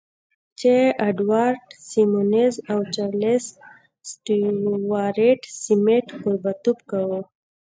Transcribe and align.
جې 0.59 0.77
اډوارډ 1.07 1.61
سيمونز 1.89 2.53
او 2.71 2.79
چارليس 2.95 3.45
سټيوارټ 4.09 5.41
سميت 5.65 6.07
کوربهتوب 6.21 6.77
کاوه. 6.89 7.21